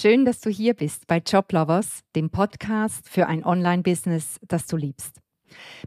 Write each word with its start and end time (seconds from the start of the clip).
Schön, 0.00 0.24
dass 0.24 0.40
du 0.40 0.48
hier 0.48 0.72
bist 0.72 1.06
bei 1.08 1.18
Joblovers, 1.18 2.04
dem 2.16 2.30
Podcast 2.30 3.06
für 3.06 3.26
ein 3.26 3.44
Online-Business, 3.44 4.40
das 4.48 4.66
du 4.66 4.78
liebst. 4.78 5.20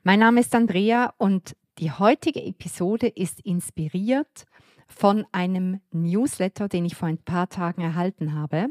Mein 0.03 0.19
Name 0.19 0.41
ist 0.41 0.53
Andrea 0.53 1.15
und 1.17 1.55
die 1.79 1.89
heutige 1.89 2.43
Episode 2.43 3.07
ist 3.07 3.43
inspiriert 3.43 4.45
von 4.87 5.25
einem 5.31 5.81
Newsletter, 5.89 6.67
den 6.67 6.85
ich 6.85 6.93
vor 6.93 7.07
ein 7.07 7.17
paar 7.17 7.49
Tagen 7.49 7.81
erhalten 7.81 8.35
habe, 8.35 8.67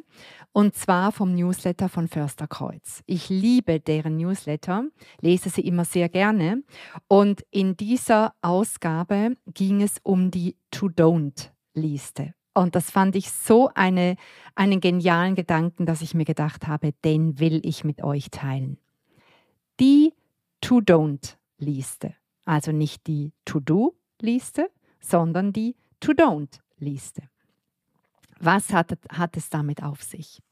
und 0.53 0.77
zwar 0.77 1.11
vom 1.11 1.35
Newsletter 1.35 1.89
von 1.89 2.07
Försterkreuz. 2.07 3.03
Ich 3.07 3.29
liebe 3.29 3.81
deren 3.81 4.19
Newsletter, 4.19 4.85
lese 5.23 5.51
sie 5.51 5.63
immer 5.63 5.85
sehr 5.85 6.09
gerne 6.09 6.63
und 7.09 7.45
in 7.51 7.77
dieser 7.77 8.37
Ausgabe 8.43 9.37
ging 9.53 9.83
es 9.83 9.97
um 10.05 10.31
die 10.31 10.57
To-Don't-Liste. 10.71 12.33
Und 12.55 12.75
das 12.75 12.91
fand 12.91 13.17
ich 13.17 13.31
so 13.31 13.71
eine, 13.75 14.17
einen 14.55 14.81
genialen 14.81 15.35
Gedanken, 15.35 15.87
dass 15.87 16.03
ich 16.03 16.15
mir 16.15 16.25
gedacht 16.25 16.67
habe, 16.67 16.93
den 17.05 17.39
will 17.39 17.61
ich 17.65 17.85
mit 17.85 18.03
euch 18.03 18.31
teilen. 18.31 18.79
Die 19.81 20.13
To-Don't-Liste. 20.61 22.15
Also 22.45 22.73
nicht 22.73 23.07
die 23.07 23.33
To-Do-Liste, 23.45 24.71
sondern 25.01 25.53
die 25.53 25.77
To-Don't-Liste. 26.01 27.23
Was 28.39 28.73
hat, 28.73 28.99
hat 29.11 29.37
es 29.37 29.49
damit 29.49 29.83
auf 29.83 30.03
sich? 30.03 30.43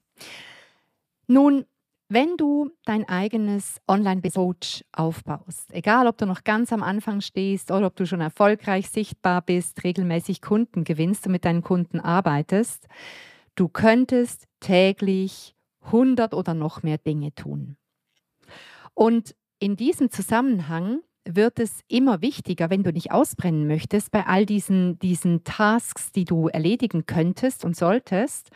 Nun, 1.27 1.67
wenn 2.11 2.37
du 2.37 2.71
dein 2.85 3.09
eigenes 3.09 3.81
Online-Coach 3.87 4.83
aufbaust, 4.93 5.73
egal 5.73 6.09
ob 6.09 6.19
du 6.19 6.27
noch 6.27 6.43
ganz 6.43 6.73
am 6.73 6.83
Anfang 6.83 7.21
stehst 7.21 7.71
oder 7.71 7.87
ob 7.87 7.95
du 7.95 8.05
schon 8.05 8.21
erfolgreich 8.21 8.91
sichtbar 8.91 9.43
bist, 9.43 9.85
regelmäßig 9.85 10.43
Kunden 10.43 10.83
gewinnst 10.83 11.27
und 11.27 11.33
mit 11.33 11.45
deinen 11.45 11.63
Kunden 11.63 12.01
arbeitest, 12.01 12.89
du 13.55 13.69
könntest 13.69 14.49
täglich 14.59 15.55
100 15.83 16.35
oder 16.35 16.53
noch 16.53 16.83
mehr 16.83 16.99
Dinge 16.99 17.33
tun. 17.37 17.77
Und 18.95 19.37
in 19.61 19.77
diesem 19.77 20.11
Zusammenhang 20.11 21.03
wird 21.25 21.61
es 21.61 21.81
immer 21.87 22.23
wichtiger, 22.23 22.71
wenn 22.71 22.83
du 22.83 22.93
nicht 22.93 23.13
ausbrennen 23.13 23.69
möchtest, 23.69 24.11
bei 24.11 24.27
all 24.27 24.47
diesen, 24.47 24.99
diesen 24.99 25.45
Tasks, 25.45 26.11
die 26.11 26.25
du 26.25 26.49
erledigen 26.49 27.07
könntest 27.07 27.65
und 27.65 27.77
solltest, 27.77 28.51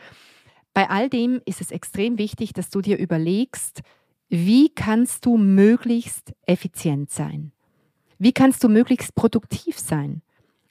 bei 0.75 0.89
all 0.89 1.09
dem 1.09 1.41
ist 1.45 1.61
es 1.61 1.71
extrem 1.71 2.17
wichtig, 2.17 2.51
dass 2.51 2.69
du 2.69 2.81
dir 2.81 2.99
überlegst, 2.99 3.81
wie 4.27 4.67
kannst 4.67 5.25
du 5.25 5.37
möglichst 5.37 6.33
effizient 6.45 7.09
sein? 7.09 7.53
Wie 8.19 8.33
kannst 8.33 8.61
du 8.61 8.67
möglichst 8.67 9.15
produktiv 9.15 9.79
sein? 9.79 10.21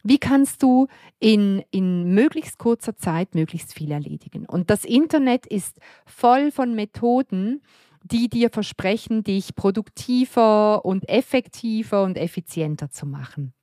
Wie 0.03 0.19
kannst 0.19 0.63
du 0.63 0.89
in, 1.21 1.65
in 1.71 2.13
möglichst 2.13 2.59
kurzer 2.59 2.95
Zeit 2.97 3.35
möglichst 3.35 3.73
viel 3.73 3.91
erledigen? 3.91 4.45
Und 4.45 4.69
das 4.69 4.85
Internet 4.85 5.47
ist 5.47 5.81
voll 6.05 6.51
von 6.51 6.75
Methoden, 6.75 7.63
die 8.03 8.29
dir 8.29 8.51
versprechen, 8.51 9.25
dich 9.25 9.55
produktiver 9.55 10.85
und 10.85 11.09
effektiver 11.09 12.03
und 12.03 12.19
effizienter 12.19 12.91
zu 12.91 13.07
machen. 13.07 13.55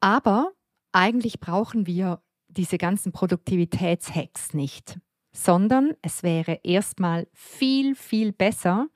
Aber 0.00 0.52
eigentlich 0.92 1.40
brauchen 1.40 1.86
wir 1.86 2.22
diese 2.48 2.78
ganzen 2.78 3.12
Produktivitätshacks 3.12 4.54
nicht, 4.54 4.98
sondern 5.32 5.94
es 6.02 6.22
wäre 6.22 6.60
erstmal 6.64 7.28
viel, 7.32 7.94
viel 7.94 8.32
besser, 8.32 8.88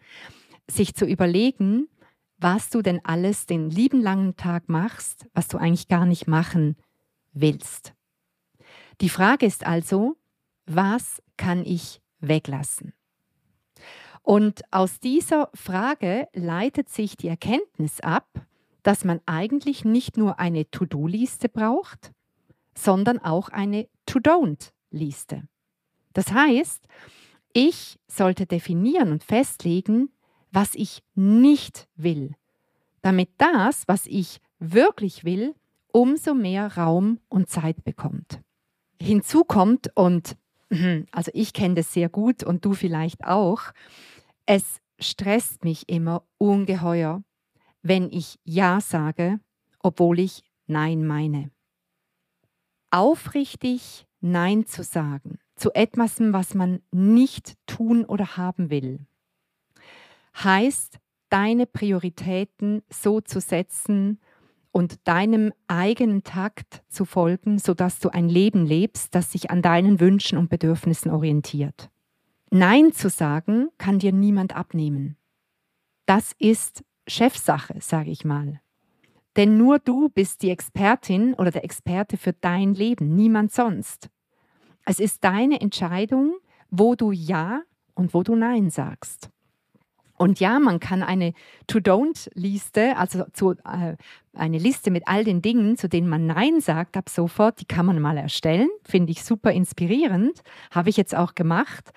sich 0.68 0.94
zu 0.94 1.04
überlegen, 1.04 1.88
was 2.38 2.70
du 2.70 2.82
denn 2.82 3.00
alles 3.04 3.46
den 3.46 3.70
lieben 3.70 4.00
langen 4.00 4.36
Tag 4.36 4.68
machst, 4.68 5.26
was 5.34 5.48
du 5.48 5.58
eigentlich 5.58 5.88
gar 5.88 6.06
nicht 6.06 6.26
machen 6.26 6.76
willst. 7.32 7.94
Die 9.00 9.08
Frage 9.08 9.46
ist 9.46 9.64
also, 9.64 10.16
was 10.66 11.22
kann 11.36 11.64
ich 11.64 12.00
weglassen? 12.20 12.92
Und 14.22 14.62
aus 14.70 15.00
dieser 15.00 15.50
Frage 15.54 16.28
leitet 16.32 16.88
sich 16.88 17.16
die 17.16 17.28
Erkenntnis 17.28 18.00
ab, 18.00 18.28
dass 18.82 19.04
man 19.04 19.20
eigentlich 19.26 19.84
nicht 19.84 20.16
nur 20.16 20.38
eine 20.38 20.70
To-Do-Liste 20.70 21.48
braucht, 21.48 22.12
sondern 22.74 23.18
auch 23.18 23.48
eine 23.48 23.88
To-Don't-Liste. 24.06 25.48
Das 26.12 26.32
heißt, 26.32 26.86
ich 27.52 27.98
sollte 28.08 28.46
definieren 28.46 29.12
und 29.12 29.24
festlegen, 29.24 30.10
was 30.50 30.74
ich 30.74 31.02
nicht 31.14 31.88
will, 31.96 32.34
damit 33.00 33.30
das, 33.38 33.88
was 33.88 34.06
ich 34.06 34.40
wirklich 34.58 35.24
will, 35.24 35.54
umso 35.92 36.34
mehr 36.34 36.76
Raum 36.76 37.18
und 37.28 37.48
Zeit 37.48 37.84
bekommt. 37.84 38.40
Hinzu 39.00 39.44
kommt, 39.44 39.90
und 39.96 40.36
also 41.10 41.30
ich 41.34 41.52
kenne 41.52 41.74
das 41.74 41.92
sehr 41.92 42.08
gut 42.08 42.42
und 42.42 42.64
du 42.64 42.72
vielleicht 42.72 43.24
auch, 43.24 43.60
es 44.46 44.80
stresst 44.98 45.64
mich 45.64 45.88
immer 45.88 46.22
ungeheuer, 46.38 47.22
wenn 47.82 48.10
ich 48.10 48.38
Ja 48.44 48.80
sage, 48.80 49.40
obwohl 49.80 50.18
ich 50.20 50.42
Nein 50.66 51.06
meine 51.06 51.50
aufrichtig 52.92 54.06
Nein 54.20 54.66
zu 54.66 54.84
sagen 54.84 55.40
zu 55.56 55.72
etwas, 55.74 56.16
was 56.18 56.54
man 56.54 56.80
nicht 56.90 57.54
tun 57.66 58.04
oder 58.04 58.36
haben 58.36 58.70
will, 58.70 59.00
heißt, 60.42 60.98
deine 61.28 61.66
Prioritäten 61.66 62.82
so 62.90 63.20
zu 63.20 63.40
setzen 63.40 64.20
und 64.72 65.06
deinem 65.06 65.52
eigenen 65.68 66.24
Takt 66.24 66.82
zu 66.88 67.04
folgen, 67.04 67.58
sodass 67.58 68.00
du 68.00 68.08
ein 68.08 68.28
Leben 68.28 68.66
lebst, 68.66 69.14
das 69.14 69.32
sich 69.32 69.50
an 69.50 69.62
deinen 69.62 70.00
Wünschen 70.00 70.36
und 70.36 70.50
Bedürfnissen 70.50 71.10
orientiert. 71.10 71.90
Nein 72.50 72.92
zu 72.92 73.08
sagen 73.08 73.68
kann 73.78 73.98
dir 73.98 74.12
niemand 74.12 74.56
abnehmen. 74.56 75.16
Das 76.06 76.32
ist 76.38 76.84
Chefsache, 77.06 77.76
sage 77.80 78.10
ich 78.10 78.24
mal. 78.24 78.60
Denn 79.36 79.56
nur 79.56 79.78
du 79.78 80.08
bist 80.10 80.42
die 80.42 80.50
Expertin 80.50 81.34
oder 81.34 81.50
der 81.50 81.64
Experte 81.64 82.16
für 82.16 82.32
dein 82.32 82.74
Leben, 82.74 83.14
niemand 83.14 83.52
sonst. 83.52 84.10
Es 84.84 85.00
ist 85.00 85.24
deine 85.24 85.60
Entscheidung, 85.60 86.34
wo 86.70 86.94
du 86.94 87.12
Ja 87.12 87.62
und 87.94 88.14
wo 88.14 88.22
du 88.22 88.34
Nein 88.34 88.70
sagst. 88.70 89.30
Und 90.18 90.38
ja, 90.38 90.60
man 90.60 90.78
kann 90.78 91.02
eine 91.02 91.32
To-Don't-Liste, 91.66 92.96
also 92.96 93.24
zu, 93.32 93.52
äh, 93.64 93.96
eine 94.34 94.58
Liste 94.58 94.90
mit 94.90 95.08
all 95.08 95.24
den 95.24 95.42
Dingen, 95.42 95.76
zu 95.76 95.88
denen 95.88 96.08
man 96.08 96.26
Nein 96.26 96.60
sagt, 96.60 96.96
ab 96.96 97.08
sofort, 97.08 97.60
die 97.60 97.64
kann 97.64 97.86
man 97.86 98.00
mal 98.00 98.16
erstellen. 98.16 98.68
Finde 98.84 99.10
ich 99.10 99.24
super 99.24 99.50
inspirierend. 99.50 100.42
Habe 100.70 100.90
ich 100.90 100.96
jetzt 100.96 101.14
auch 101.16 101.34
gemacht. 101.34 101.90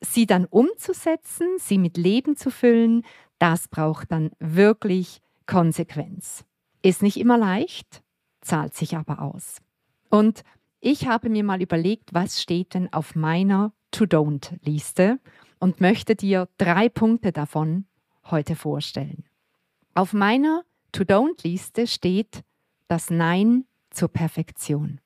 Sie 0.00 0.26
dann 0.26 0.46
umzusetzen, 0.46 1.48
sie 1.58 1.76
mit 1.76 1.96
Leben 1.96 2.36
zu 2.36 2.50
füllen, 2.50 3.02
das 3.38 3.68
braucht 3.68 4.10
dann 4.10 4.30
wirklich 4.38 5.20
Konsequenz. 5.46 6.44
Ist 6.82 7.02
nicht 7.02 7.18
immer 7.18 7.38
leicht, 7.38 8.02
zahlt 8.40 8.74
sich 8.74 8.96
aber 8.96 9.20
aus. 9.22 9.58
Und 10.10 10.42
ich 10.80 11.08
habe 11.08 11.28
mir 11.30 11.42
mal 11.42 11.62
überlegt, 11.62 12.14
was 12.14 12.40
steht 12.40 12.74
denn 12.74 12.92
auf 12.92 13.14
meiner 13.14 13.72
To-Don't-Liste 13.90 15.18
und 15.58 15.80
möchte 15.80 16.14
dir 16.14 16.48
drei 16.58 16.88
Punkte 16.88 17.32
davon 17.32 17.86
heute 18.30 18.56
vorstellen. 18.56 19.24
Auf 19.94 20.12
meiner 20.12 20.64
To-Don't-Liste 20.92 21.86
steht 21.86 22.42
das 22.88 23.10
Nein 23.10 23.64
zur 23.90 24.08
Perfektion. 24.08 25.00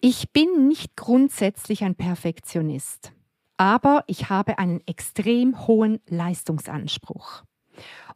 Ich 0.00 0.32
bin 0.32 0.66
nicht 0.66 0.96
grundsätzlich 0.96 1.84
ein 1.84 1.94
Perfektionist, 1.94 3.12
aber 3.56 4.02
ich 4.08 4.28
habe 4.28 4.58
einen 4.58 4.80
extrem 4.86 5.66
hohen 5.66 6.00
Leistungsanspruch. 6.08 7.44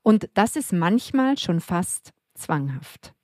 Und 0.02 0.28
das 0.34 0.56
ist 0.56 0.72
manchmal 0.72 1.38
schon 1.38 1.60
fast 1.60 2.12
zwanghaft. 2.36 3.14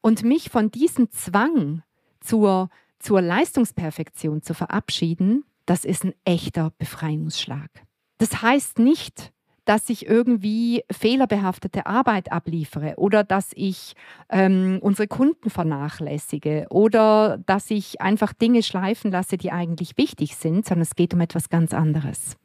Und 0.00 0.22
mich 0.22 0.50
von 0.50 0.70
diesem 0.70 1.10
Zwang 1.10 1.82
zur, 2.20 2.68
zur 2.98 3.20
Leistungsperfektion 3.20 4.42
zu 4.42 4.54
verabschieden, 4.54 5.44
das 5.66 5.84
ist 5.84 6.04
ein 6.04 6.14
echter 6.24 6.72
Befreiungsschlag. 6.78 7.70
Das 8.18 8.42
heißt 8.42 8.78
nicht, 8.78 9.32
dass 9.64 9.88
ich 9.88 10.06
irgendwie 10.06 10.82
fehlerbehaftete 10.90 11.86
Arbeit 11.86 12.32
abliefere 12.32 12.94
oder 12.96 13.22
dass 13.22 13.52
ich 13.54 13.94
ähm, 14.28 14.78
unsere 14.82 15.06
Kunden 15.06 15.50
vernachlässige 15.50 16.66
oder 16.70 17.38
dass 17.46 17.70
ich 17.70 18.00
einfach 18.00 18.32
Dinge 18.32 18.62
schleifen 18.62 19.12
lasse, 19.12 19.38
die 19.38 19.52
eigentlich 19.52 19.96
wichtig 19.96 20.34
sind, 20.34 20.66
sondern 20.66 20.82
es 20.82 20.96
geht 20.96 21.14
um 21.14 21.20
etwas 21.20 21.48
ganz 21.48 21.72
anderes. 21.72 22.36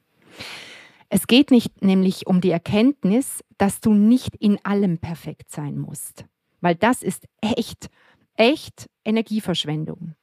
Es 1.10 1.28
geht 1.28 1.52
nicht 1.52 1.82
nämlich 1.82 2.28
um 2.28 2.42
die 2.42 2.52
Erkenntnis, 2.52 3.44
dass 3.58 3.80
du 3.80 3.94
nicht 3.94 4.36
in 4.36 4.64
allem 4.66 4.98
perfekt 4.98 5.52
sein 5.52 5.78
musst, 5.78 6.26
weil 6.60 6.76
das 6.76 7.02
ist 7.02 7.28
echt, 7.42 7.90
echt 8.36 8.90
Energieverschwendung. 9.06 10.16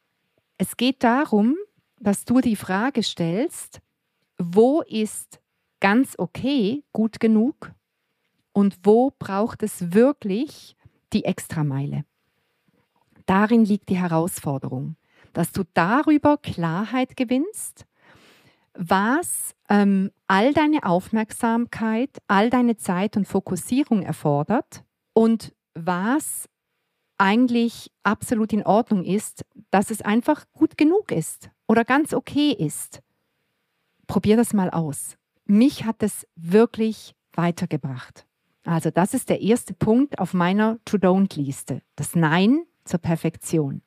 Es 0.59 0.77
geht 0.77 1.03
darum, 1.03 1.57
dass 2.01 2.25
du 2.25 2.41
die 2.41 2.57
Frage 2.57 3.03
stellst, 3.03 3.81
wo 4.39 4.83
ist 4.83 5.41
ganz 5.81 6.15
okay 6.19 6.85
gut 6.93 7.19
genug 7.19 7.73
und 8.53 8.79
wo 8.83 9.13
braucht 9.19 9.63
es 9.63 9.95
wirklich 9.95 10.77
die 11.13 11.25
Extrameile. 11.25 12.05
Darin 13.27 13.65
liegt 13.65 13.89
die 13.89 13.99
Herausforderung, 13.99 14.97
dass 15.33 15.53
du 15.53 15.63
darüber 15.73 16.37
Klarheit 16.37 17.17
gewinnst 17.17 17.87
was 18.75 19.55
ähm, 19.69 20.11
all 20.27 20.53
deine 20.53 20.85
Aufmerksamkeit, 20.85 22.11
all 22.27 22.51
deine 22.51 22.77
Zeit 22.77 23.17
und 23.17 23.27
Fokussierung 23.27 24.03
erfordert 24.03 24.85
und 25.13 25.55
was 25.75 26.49
eigentlich 27.19 27.91
absolut 28.03 28.53
in 28.53 28.65
Ordnung 28.65 29.05
ist, 29.05 29.45
dass 29.71 29.91
es 29.91 30.03
einfach 30.03 30.45
gut 30.53 30.77
genug 30.77 31.13
ist 31.13 31.51
oder 31.67 31.85
ganz 31.85 32.13
okay 32.13 32.51
ist. 32.51 33.01
Probier 34.07 34.37
das 34.37 34.53
mal 34.53 34.71
aus. 34.71 35.17
Mich 35.47 35.85
hat 35.85 36.03
es 36.03 36.27
wirklich 36.35 37.15
weitergebracht. 37.33 38.27
Also 38.65 38.91
das 38.91 39.15
ist 39.15 39.29
der 39.29 39.41
erste 39.41 39.75
Punkt 39.75 40.19
auf 40.19 40.35
meiner 40.35 40.79
To-Don't-Liste. 40.85 41.83
Das 41.97 42.15
Nein 42.15 42.65
zur 42.85 42.99
Perfektion. 42.99 43.83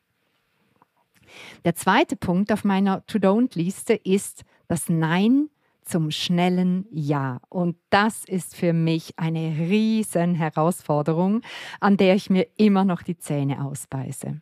Der 1.66 1.76
zweite 1.76 2.16
Punkt 2.16 2.52
auf 2.52 2.64
meiner 2.64 3.06
To-Don't-Liste 3.08 3.94
ist 3.94 4.44
das 4.68 4.90
Nein 4.90 5.50
zum 5.84 6.12
schnellen 6.12 6.86
Ja. 6.92 7.40
Und 7.50 7.78
das 7.90 8.26
ist 8.26 8.56
für 8.56 8.74
mich 8.74 9.18
eine 9.18 9.58
riesen 9.58 10.36
Herausforderung, 10.36 11.42
an 11.80 11.98
der 11.98 12.16
ich 12.16 12.30
mir 12.30 12.48
immer 12.58 12.84
noch 12.84 13.02
die 13.02 13.18
Zähne 13.18 13.64
ausbeiße. 13.64 14.42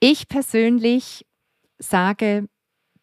Ich 0.00 0.28
persönlich 0.28 1.26
sage 1.78 2.48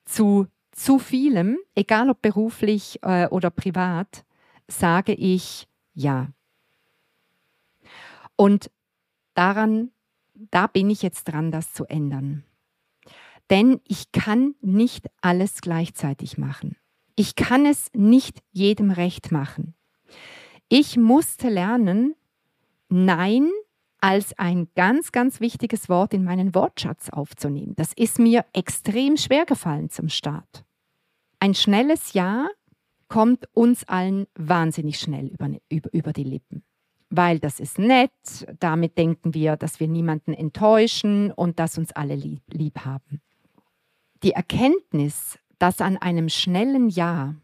zu 0.05 0.47
zu 0.79 0.97
vielem, 0.97 1.57
egal 1.75 2.09
ob 2.09 2.21
beruflich 2.21 2.99
äh, 3.03 3.27
oder 3.27 3.49
privat, 3.49 4.23
sage 4.67 5.13
ich 5.13 5.67
Ja. 5.93 6.27
Und 8.37 8.71
daran, 9.33 9.91
da 10.33 10.67
bin 10.67 10.89
ich 10.89 11.01
jetzt 11.01 11.25
dran, 11.25 11.51
das 11.51 11.73
zu 11.73 11.83
ändern. 11.83 12.45
Denn 13.49 13.81
ich 13.87 14.11
kann 14.11 14.55
nicht 14.61 15.07
alles 15.21 15.61
gleichzeitig 15.61 16.37
machen. 16.37 16.75
Ich 17.15 17.35
kann 17.35 17.65
es 17.65 17.87
nicht 17.93 18.39
jedem 18.51 18.91
recht 18.91 19.31
machen. 19.31 19.75
Ich 20.69 20.97
musste 20.97 21.49
lernen, 21.49 22.15
Nein 22.89 23.49
als 24.01 24.37
ein 24.37 24.69
ganz, 24.75 25.11
ganz 25.11 25.39
wichtiges 25.39 25.89
Wort 25.89 26.13
in 26.13 26.23
meinen 26.23 26.55
Wortschatz 26.55 27.09
aufzunehmen. 27.09 27.75
Das 27.75 27.91
ist 27.93 28.17
mir 28.17 28.45
extrem 28.53 29.17
schwer 29.17 29.45
gefallen 29.45 29.89
zum 29.89 30.09
Start. 30.09 30.63
Ein 31.39 31.53
schnelles 31.53 32.13
Ja 32.13 32.47
kommt 33.07 33.45
uns 33.53 33.87
allen 33.87 34.27
wahnsinnig 34.35 34.99
schnell 34.99 35.27
über, 35.27 35.49
über, 35.69 35.93
über 35.93 36.13
die 36.13 36.23
Lippen. 36.23 36.63
Weil 37.09 37.39
das 37.39 37.59
ist 37.59 37.79
nett, 37.79 38.11
damit 38.59 38.97
denken 38.97 39.33
wir, 39.33 39.57
dass 39.57 39.79
wir 39.79 39.87
niemanden 39.87 40.33
enttäuschen 40.33 41.31
und 41.31 41.59
dass 41.59 41.77
uns 41.77 41.91
alle 41.91 42.15
lieb, 42.15 42.43
lieb 42.53 42.85
haben. 42.85 43.21
Die 44.23 44.31
Erkenntnis, 44.31 45.39
dass 45.59 45.79
an 45.79 45.97
einem 45.97 46.29
schnellen 46.29 46.89
Ja 46.89 47.35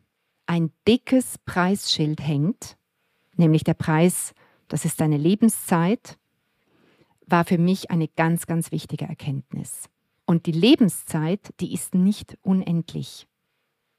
ein 0.46 0.72
dickes 0.88 1.38
Preisschild 1.46 2.20
hängt, 2.22 2.78
nämlich 3.38 3.64
der 3.64 3.74
Preis, 3.74 4.34
das 4.68 4.86
ist 4.86 5.00
deine 5.00 5.18
Lebenszeit, 5.18 6.18
war 7.28 7.46
für 7.46 7.58
mich 7.58 7.92
eine 7.92 8.08
ganz, 8.08 8.46
ganz 8.46 8.72
wichtige 8.72 9.06
Erkenntnis. 9.06 9.90
Und 10.26 10.48
die 10.48 10.52
Lebenszeit, 10.52 11.54
die 11.60 11.74
ist 11.74 11.96
nicht 11.96 12.38
unendlich. 12.42 13.28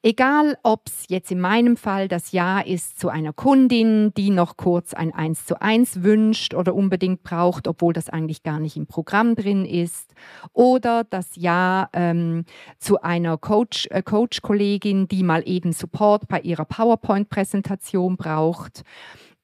Egal, 0.02 0.56
ob 0.62 0.82
es 0.86 1.06
jetzt 1.08 1.32
in 1.32 1.40
meinem 1.40 1.76
Fall 1.76 2.06
das 2.06 2.30
Ja 2.30 2.60
ist 2.60 3.00
zu 3.00 3.08
einer 3.08 3.32
Kundin, 3.32 4.12
die 4.14 4.30
noch 4.30 4.56
kurz 4.56 4.94
ein 4.94 5.12
1 5.12 5.46
zu 5.46 5.60
1 5.60 6.04
wünscht 6.04 6.54
oder 6.54 6.74
unbedingt 6.74 7.22
braucht, 7.24 7.66
obwohl 7.66 7.92
das 7.92 8.08
eigentlich 8.08 8.42
gar 8.42 8.60
nicht 8.60 8.76
im 8.76 8.86
Programm 8.86 9.34
drin 9.34 9.64
ist, 9.64 10.14
oder 10.52 11.02
das 11.02 11.34
Ja 11.34 11.88
ähm, 11.92 12.44
zu 12.78 13.00
einer 13.02 13.36
Coach, 13.36 13.88
äh, 13.90 14.02
Coach-Kollegin, 14.02 15.08
die 15.08 15.24
mal 15.24 15.42
eben 15.44 15.72
Support 15.72 16.28
bei 16.28 16.40
ihrer 16.40 16.66
PowerPoint-Präsentation 16.66 18.16
braucht. 18.16 18.82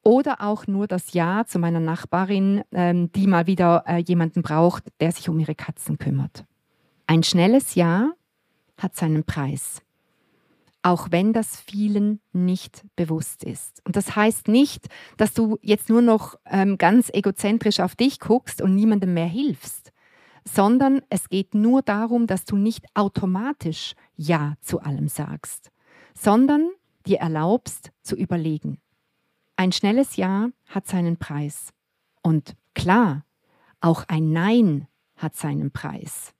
Oder 0.05 0.43
auch 0.43 0.67
nur 0.67 0.87
das 0.87 1.13
Ja 1.13 1.45
zu 1.45 1.59
meiner 1.59 1.81
Nachbarin, 1.81 2.63
ähm, 2.73 3.11
die 3.13 3.27
mal 3.27 3.47
wieder 3.47 3.85
äh, 3.87 3.99
jemanden 3.99 4.43
braucht, 4.43 4.85
der 5.01 5.13
sich 5.13 5.29
um 5.29 5.41
ihre 5.41 5.55
Katzen 5.55 5.99
kümmert. 5.99 6.45
Ein 7.07 7.23
schnelles 7.23 7.75
Ja 7.75 8.13
hat 8.79 8.95
seinen 8.95 9.25
Preis 9.25 9.83
auch 10.83 11.09
wenn 11.11 11.33
das 11.33 11.61
vielen 11.61 12.21
nicht 12.33 12.85
bewusst 12.97 13.45
ist. 13.45 13.81
Und 13.87 13.97
das 13.97 14.17
heißt 14.17 14.49
nicht, 14.49 14.89
dass 15.17 15.33
du 15.33 15.59
jetzt 15.63 15.89
nur 15.89 16.03
noch 16.03 16.35
ähm, 16.47 16.77
ganz 16.77 17.09
egozentrisch 17.13 17.81
auf 17.81 17.95
dich 17.95 18.19
guckst 18.19 18.61
und 18.61 18.75
niemandem 18.75 19.15
mehr 19.15 19.27
hilfst, 19.27 19.93
sondern 20.45 21.01
es 21.09 21.29
geht 21.29 21.55
nur 21.55 21.83
darum, 21.83 22.27
dass 22.27 22.45
du 22.45 22.57
nicht 22.57 22.85
automatisch 22.95 23.95
Ja 24.17 24.55
zu 24.61 24.81
allem 24.81 25.09
sagst, 25.09 25.71
sondern 26.15 26.71
dir 27.07 27.19
erlaubst 27.19 27.93
zu 28.03 28.17
überlegen. 28.17 28.81
Ein 29.57 29.73
schnelles 29.73 30.17
Ja 30.17 30.49
hat 30.67 30.89
seinen 30.89 31.17
Preis. 31.17 31.71
Und 32.23 32.57
klar, 32.75 33.25
auch 33.81 34.05
ein 34.09 34.33
Nein 34.33 34.89
hat 35.17 35.37
seinen 35.37 35.71
Preis. 35.71 36.33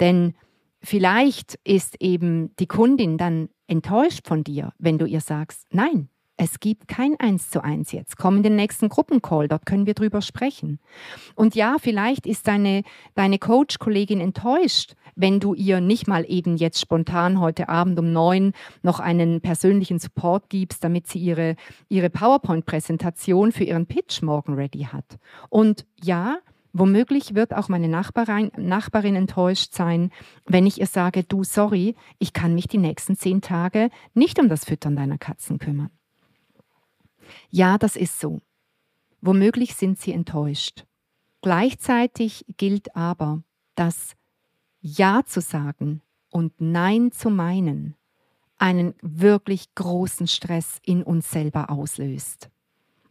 Denn 0.00 0.34
vielleicht 0.82 1.58
ist 1.64 2.00
eben 2.00 2.54
die 2.56 2.66
Kundin 2.66 3.18
dann 3.18 3.48
enttäuscht 3.66 4.26
von 4.26 4.44
dir, 4.44 4.72
wenn 4.78 4.98
du 4.98 5.06
ihr 5.06 5.20
sagst, 5.20 5.66
nein, 5.70 6.08
es 6.38 6.60
gibt 6.60 6.86
kein 6.86 7.18
Eins 7.18 7.50
zu 7.50 7.64
eins 7.64 7.92
jetzt. 7.92 8.18
Komm 8.18 8.38
in 8.38 8.42
den 8.42 8.56
nächsten 8.56 8.90
Gruppencall, 8.90 9.48
dort 9.48 9.64
können 9.64 9.86
wir 9.86 9.94
drüber 9.94 10.20
sprechen. 10.20 10.78
Und 11.34 11.54
ja, 11.54 11.76
vielleicht 11.80 12.26
ist 12.26 12.46
deine, 12.46 12.82
deine 13.14 13.38
Coach-Kollegin 13.38 14.20
enttäuscht, 14.20 14.94
wenn 15.14 15.40
du 15.40 15.54
ihr 15.54 15.80
nicht 15.80 16.06
mal 16.06 16.26
eben 16.28 16.58
jetzt 16.58 16.78
spontan 16.78 17.40
heute 17.40 17.70
Abend 17.70 17.98
um 17.98 18.12
neun 18.12 18.52
noch 18.82 19.00
einen 19.00 19.40
persönlichen 19.40 19.98
Support 19.98 20.50
gibst, 20.50 20.84
damit 20.84 21.06
sie 21.06 21.20
ihre, 21.20 21.56
ihre 21.88 22.10
PowerPoint-Präsentation 22.10 23.50
für 23.50 23.64
ihren 23.64 23.86
Pitch 23.86 24.20
morgen 24.20 24.54
ready 24.54 24.88
hat. 24.92 25.18
Und 25.48 25.86
ja, 26.02 26.38
Womöglich 26.78 27.34
wird 27.34 27.54
auch 27.54 27.70
meine 27.70 27.88
Nachbarin, 27.88 28.52
Nachbarin 28.58 29.16
enttäuscht 29.16 29.72
sein, 29.72 30.10
wenn 30.44 30.66
ich 30.66 30.78
ihr 30.78 30.86
sage, 30.86 31.24
du, 31.24 31.42
sorry, 31.42 31.96
ich 32.18 32.34
kann 32.34 32.54
mich 32.54 32.68
die 32.68 32.76
nächsten 32.76 33.16
zehn 33.16 33.40
Tage 33.40 33.88
nicht 34.12 34.38
um 34.38 34.50
das 34.50 34.66
Füttern 34.66 34.94
deiner 34.94 35.16
Katzen 35.16 35.58
kümmern. 35.58 35.88
Ja, 37.48 37.78
das 37.78 37.96
ist 37.96 38.20
so. 38.20 38.42
Womöglich 39.22 39.74
sind 39.74 39.98
sie 39.98 40.12
enttäuscht. 40.12 40.84
Gleichzeitig 41.40 42.44
gilt 42.58 42.94
aber, 42.94 43.42
dass 43.74 44.14
Ja 44.82 45.22
zu 45.24 45.40
sagen 45.40 46.02
und 46.28 46.60
Nein 46.60 47.10
zu 47.10 47.30
meinen 47.30 47.94
einen 48.58 48.92
wirklich 49.00 49.74
großen 49.74 50.28
Stress 50.28 50.78
in 50.84 51.02
uns 51.02 51.30
selber 51.30 51.70
auslöst. 51.70 52.50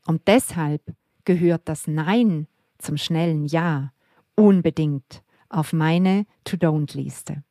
Und 0.05 0.27
deshalb 0.27 0.83
gehört 1.23 1.67
das 1.67 1.87
Nein 1.87 2.45
zum 2.77 2.97
schnellen 2.97 3.45
Ja 3.45 3.91
unbedingt 4.35 5.23
auf 5.49 5.73
meine 5.73 6.25
To-Don't-Liste. 6.43 7.43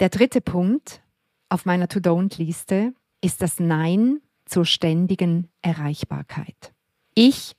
Der 0.00 0.08
dritte 0.08 0.40
Punkt 0.40 1.02
auf 1.48 1.64
meiner 1.64 1.88
To-Don't-Liste 1.88 2.92
ist 3.22 3.42
das 3.42 3.58
Nein 3.60 4.20
zur 4.44 4.64
ständigen 4.64 5.48
Erreichbarkeit. 5.62 6.74
Ich 7.14 7.52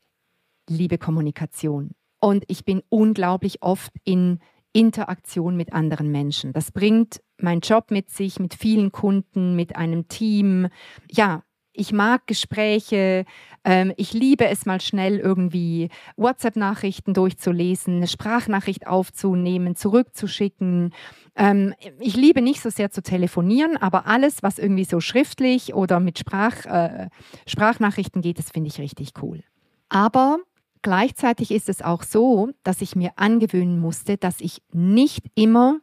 liebe 0.69 0.97
Kommunikation 0.97 1.91
und 2.19 2.43
ich 2.47 2.65
bin 2.65 2.83
unglaublich 2.89 3.61
oft 3.61 3.91
in 4.03 4.39
Interaktion 4.73 5.57
mit 5.57 5.73
anderen 5.73 6.11
Menschen. 6.11 6.53
Das 6.53 6.71
bringt 6.71 7.21
mein 7.37 7.61
Job 7.61 7.89
mit 7.89 8.09
sich, 8.09 8.39
mit 8.39 8.53
vielen 8.53 8.91
Kunden, 8.91 9.55
mit 9.55 9.75
einem 9.75 10.07
Team. 10.07 10.67
Ja, 11.09 11.43
ich 11.77 11.93
mag 11.93 12.25
Gespräche, 12.27 13.25
ähm, 13.63 13.93
ich 13.97 14.13
liebe 14.13 14.47
es 14.47 14.65
mal 14.65 14.81
schnell 14.81 15.19
irgendwie 15.19 15.89
WhatsApp-Nachrichten 16.15 17.13
durchzulesen, 17.13 17.97
eine 17.97 18.07
Sprachnachricht 18.07 18.87
aufzunehmen, 18.87 19.75
zurückzuschicken. 19.75 20.93
Ähm, 21.35 21.73
ich 21.99 22.15
liebe 22.15 22.41
nicht 22.41 22.61
so 22.61 22.69
sehr 22.69 22.91
zu 22.91 23.03
telefonieren, 23.03 23.77
aber 23.77 24.07
alles, 24.07 24.41
was 24.41 24.57
irgendwie 24.57 24.85
so 24.85 24.99
schriftlich 24.99 25.73
oder 25.73 25.99
mit 25.99 26.17
Sprach, 26.17 26.65
äh, 26.65 27.09
Sprachnachrichten 27.45 28.21
geht, 28.21 28.39
das 28.39 28.51
finde 28.51 28.69
ich 28.69 28.79
richtig 28.79 29.13
cool. 29.21 29.43
Aber 29.89 30.39
gleichzeitig 30.81 31.51
ist 31.51 31.69
es 31.69 31.81
auch 31.81 32.03
so, 32.03 32.49
dass 32.63 32.81
ich 32.81 32.95
mir 32.95 33.11
angewöhnen 33.17 33.79
musste, 33.79 34.17
dass 34.17 34.41
ich 34.41 34.61
nicht 34.73 35.25
immer 35.35 35.79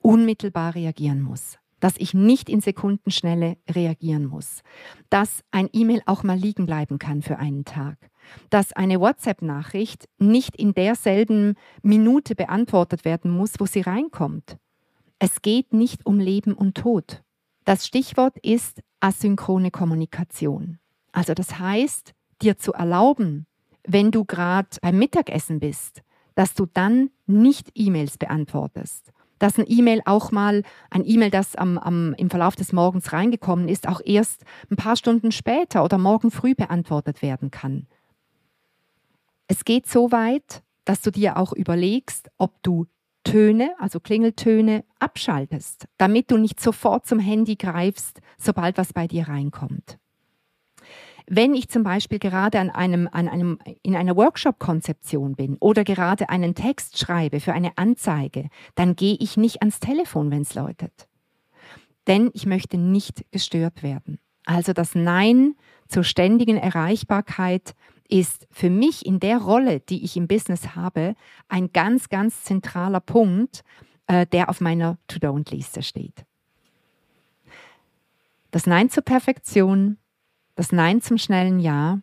unmittelbar 0.00 0.74
reagieren 0.74 1.22
muss 1.22 1.58
dass 1.80 1.96
ich 1.98 2.14
nicht 2.14 2.48
in 2.48 2.60
Sekundenschnelle 2.60 3.56
reagieren 3.70 4.26
muss, 4.26 4.62
dass 5.10 5.42
ein 5.50 5.68
E-Mail 5.72 6.02
auch 6.06 6.22
mal 6.22 6.36
liegen 6.36 6.66
bleiben 6.66 6.98
kann 6.98 7.22
für 7.22 7.38
einen 7.38 7.64
Tag, 7.64 7.96
dass 8.50 8.72
eine 8.72 9.00
WhatsApp-Nachricht 9.00 10.08
nicht 10.18 10.56
in 10.56 10.74
derselben 10.74 11.54
Minute 11.82 12.34
beantwortet 12.34 13.04
werden 13.04 13.30
muss, 13.30 13.54
wo 13.58 13.66
sie 13.66 13.80
reinkommt. 13.80 14.58
Es 15.18 15.42
geht 15.42 15.72
nicht 15.72 16.06
um 16.06 16.20
Leben 16.20 16.54
und 16.54 16.76
Tod. 16.76 17.22
Das 17.64 17.86
Stichwort 17.86 18.38
ist 18.38 18.80
asynchrone 19.00 19.70
Kommunikation. 19.70 20.78
Also 21.12 21.34
das 21.34 21.58
heißt, 21.58 22.14
dir 22.40 22.58
zu 22.58 22.72
erlauben, 22.72 23.46
wenn 23.86 24.10
du 24.10 24.24
gerade 24.24 24.68
beim 24.80 24.98
Mittagessen 24.98 25.60
bist, 25.60 26.02
dass 26.34 26.54
du 26.54 26.66
dann 26.66 27.10
nicht 27.26 27.70
E-Mails 27.74 28.16
beantwortest, 28.16 29.12
dass 29.38 29.58
ein 29.58 29.64
E-Mail 29.66 30.02
auch 30.04 30.30
mal, 30.30 30.62
ein 30.90 31.04
E-Mail, 31.04 31.30
das 31.30 31.56
am, 31.56 31.78
am, 31.78 32.14
im 32.14 32.30
Verlauf 32.30 32.56
des 32.56 32.72
Morgens 32.72 33.12
reingekommen 33.12 33.68
ist, 33.68 33.88
auch 33.88 34.00
erst 34.04 34.44
ein 34.70 34.76
paar 34.76 34.96
Stunden 34.96 35.32
später 35.32 35.84
oder 35.84 35.98
morgen 35.98 36.30
früh 36.30 36.54
beantwortet 36.54 37.22
werden 37.22 37.50
kann. 37.50 37.86
Es 39.46 39.64
geht 39.64 39.86
so 39.86 40.12
weit, 40.12 40.62
dass 40.84 41.00
du 41.00 41.10
dir 41.10 41.36
auch 41.36 41.52
überlegst, 41.52 42.30
ob 42.38 42.62
du 42.62 42.86
Töne, 43.24 43.74
also 43.78 44.00
Klingeltöne, 44.00 44.84
abschaltest, 44.98 45.86
damit 45.98 46.30
du 46.30 46.38
nicht 46.38 46.60
sofort 46.60 47.06
zum 47.06 47.18
Handy 47.18 47.56
greifst, 47.56 48.20
sobald 48.38 48.78
was 48.78 48.92
bei 48.92 49.06
dir 49.06 49.28
reinkommt. 49.28 49.98
Wenn 51.30 51.54
ich 51.54 51.68
zum 51.68 51.82
Beispiel 51.82 52.18
gerade 52.18 52.58
an 52.58 52.70
einem, 52.70 53.08
an 53.12 53.28
einem, 53.28 53.58
in 53.82 53.94
einer 53.94 54.16
Workshop-Konzeption 54.16 55.34
bin 55.34 55.56
oder 55.60 55.84
gerade 55.84 56.30
einen 56.30 56.54
Text 56.54 56.98
schreibe 56.98 57.40
für 57.40 57.52
eine 57.52 57.76
Anzeige, 57.76 58.48
dann 58.74 58.96
gehe 58.96 59.16
ich 59.20 59.36
nicht 59.36 59.60
ans 59.60 59.78
Telefon, 59.78 60.30
wenn 60.30 60.42
es 60.42 60.54
läutet. 60.54 61.06
Denn 62.06 62.30
ich 62.32 62.46
möchte 62.46 62.78
nicht 62.78 63.30
gestört 63.30 63.82
werden. 63.82 64.18
Also 64.46 64.72
das 64.72 64.94
Nein 64.94 65.54
zur 65.86 66.02
ständigen 66.02 66.56
Erreichbarkeit 66.56 67.74
ist 68.08 68.48
für 68.50 68.70
mich 68.70 69.04
in 69.04 69.20
der 69.20 69.36
Rolle, 69.36 69.80
die 69.80 70.04
ich 70.04 70.16
im 70.16 70.28
Business 70.28 70.74
habe, 70.74 71.14
ein 71.48 71.72
ganz, 71.72 72.08
ganz 72.08 72.44
zentraler 72.44 73.00
Punkt, 73.00 73.62
äh, 74.06 74.26
der 74.26 74.48
auf 74.48 74.62
meiner 74.62 74.96
To-Don't-Liste 75.08 75.82
steht. 75.82 76.24
Das 78.50 78.66
Nein 78.66 78.88
zur 78.88 79.02
Perfektion, 79.02 79.98
das 80.58 80.72
Nein 80.72 81.00
zum 81.00 81.18
schnellen 81.18 81.60
Ja 81.60 82.00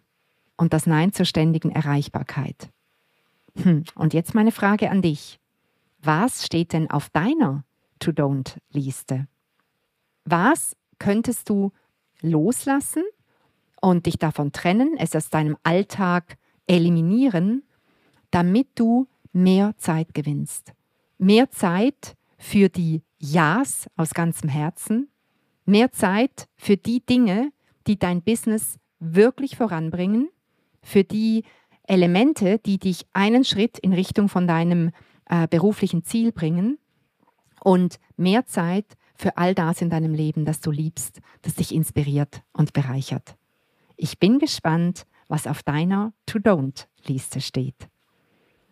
und 0.56 0.72
das 0.72 0.88
Nein 0.88 1.12
zur 1.12 1.26
ständigen 1.26 1.72
Erreichbarkeit. 1.72 2.70
Hm, 3.62 3.84
und 3.96 4.14
jetzt 4.14 4.34
meine 4.34 4.54
Frage 4.54 4.90
an 4.90 5.02
dich. 5.02 5.42
Was 6.02 6.46
steht 6.46 6.72
denn 6.72 6.90
auf 6.90 7.10
deiner 7.10 7.66
To-Don't-Liste? 8.00 9.28
Was 10.24 10.78
könntest 11.00 11.50
du 11.50 11.74
loslassen 12.22 13.04
und 13.82 14.06
dich 14.06 14.20
davon 14.20 14.54
trennen, 14.54 14.96
es 14.98 15.14
aus 15.18 15.30
deinem 15.30 15.58
Alltag 15.64 16.38
eliminieren, 16.66 17.62
damit 18.32 18.70
du 18.76 19.10
mehr 19.34 19.76
Zeit 19.80 20.14
gewinnst? 20.14 20.72
Mehr 21.18 21.52
Zeit 21.52 22.16
für 22.38 22.70
die 22.70 23.04
Ja's 23.18 23.90
aus 23.98 24.14
ganzem 24.14 24.48
Herzen, 24.48 25.10
mehr 25.66 25.92
Zeit 25.92 26.48
für 26.56 26.78
die 26.78 27.06
Dinge, 27.06 27.52
die 27.88 27.98
dein 27.98 28.22
Business 28.22 28.78
wirklich 29.00 29.56
voranbringen, 29.56 30.30
für 30.82 31.04
die 31.04 31.44
Elemente, 31.88 32.60
die 32.60 32.78
dich 32.78 33.06
einen 33.14 33.44
Schritt 33.44 33.78
in 33.80 33.94
Richtung 33.94 34.30
von 34.30 34.48
deinem 34.48 34.92
äh, 35.28 35.48
beruflichen 35.48 36.04
Ziel 36.04 36.32
bringen 36.32 36.78
und 37.64 38.00
mehr 38.18 38.46
Zeit 38.46 38.86
für 39.16 39.38
all 39.38 39.56
das 39.56 39.82
in 39.82 39.90
deinem 39.90 40.14
Leben, 40.14 40.46
das 40.46 40.62
du 40.62 40.72
liebst, 40.72 41.22
das 41.42 41.56
dich 41.56 41.74
inspiriert 41.74 42.44
und 42.54 42.74
bereichert. 42.74 43.36
Ich 43.98 44.20
bin 44.20 44.40
gespannt, 44.40 45.06
was 45.28 45.48
auf 45.48 45.64
deiner 45.64 46.14
To-Don't-Liste 46.26 47.42
steht. 47.42 47.88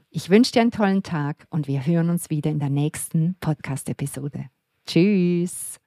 Ich 0.10 0.29
wünsche 0.29 0.51
dir 0.51 0.62
einen 0.62 0.72
tollen 0.72 1.01
Tag 1.01 1.48
und 1.50 1.67
wir 1.67 1.86
hören 1.86 2.10
uns 2.10 2.29
wieder 2.29 2.51
in 2.51 2.60
der 2.60 2.70
nächsten 2.70 3.36
Podcast-Episode. 3.39 4.46
Tschüss! 4.86 5.83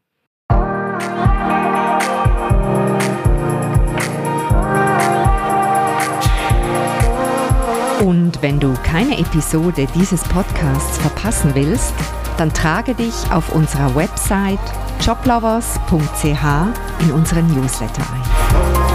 Und 8.04 8.40
wenn 8.42 8.60
du 8.60 8.74
keine 8.82 9.18
Episode 9.18 9.86
dieses 9.94 10.22
Podcasts 10.24 10.98
verpassen 10.98 11.54
willst, 11.54 11.94
dann 12.36 12.52
trage 12.52 12.94
dich 12.94 13.14
auf 13.30 13.52
unserer 13.54 13.94
Website 13.94 14.60
joblovers.ch 15.00 16.24
in 17.00 17.12
unseren 17.12 17.46
Newsletter 17.48 18.02
ein. 18.02 18.85